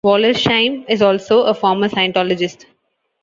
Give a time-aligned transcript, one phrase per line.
[0.03, 2.65] Wollersheim is also a former Scientologist.